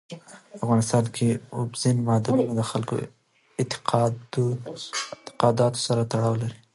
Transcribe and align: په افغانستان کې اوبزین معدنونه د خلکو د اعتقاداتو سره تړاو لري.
په 0.07 0.15
افغانستان 0.65 1.05
کې 1.15 1.27
اوبزین 1.57 1.97
معدنونه 2.07 2.53
د 2.55 2.61
خلکو 2.71 2.93
د 2.99 3.01
اعتقاداتو 3.61 5.79
سره 5.87 6.01
تړاو 6.11 6.33
لري. 6.41 6.59